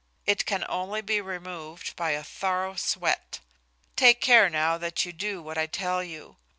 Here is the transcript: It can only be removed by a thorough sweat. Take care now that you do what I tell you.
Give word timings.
It 0.25 0.47
can 0.47 0.65
only 0.67 1.01
be 1.01 1.21
removed 1.21 1.95
by 1.95 2.09
a 2.13 2.23
thorough 2.23 2.73
sweat. 2.73 3.39
Take 3.95 4.19
care 4.19 4.49
now 4.49 4.79
that 4.79 5.05
you 5.05 5.13
do 5.13 5.43
what 5.43 5.59
I 5.59 5.67
tell 5.67 6.03
you. 6.03 6.37